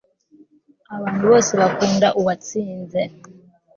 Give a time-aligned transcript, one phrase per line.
[0.95, 3.01] abantu bose bakunda uwatsinze